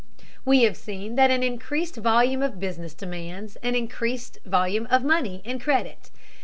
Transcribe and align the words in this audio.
We 0.45 0.63
have 0.63 0.77
seen 0.77 1.13
that 1.13 1.29
an 1.29 1.43
increased 1.43 1.95
volume 1.97 2.41
of 2.41 2.59
business 2.59 2.95
demands 2.95 3.55
an 3.57 3.75
increased 3.75 4.39
volume 4.47 4.87
of 4.89 5.03
money 5.03 5.43
and 5.45 5.61
credit. 5.61 6.09